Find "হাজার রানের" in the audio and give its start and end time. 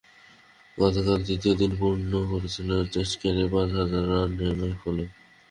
3.79-4.53